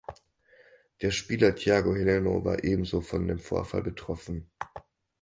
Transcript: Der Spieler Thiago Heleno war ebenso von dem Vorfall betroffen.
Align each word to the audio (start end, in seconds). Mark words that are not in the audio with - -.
Der 1.03 1.11
Spieler 1.11 1.53
Thiago 1.53 1.93
Heleno 1.93 2.43
war 2.43 2.63
ebenso 2.63 3.01
von 3.01 3.27
dem 3.27 3.37
Vorfall 3.37 3.83
betroffen. 3.83 4.49